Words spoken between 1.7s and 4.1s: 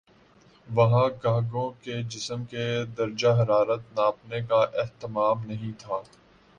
کے جسم کے درجہ حرارت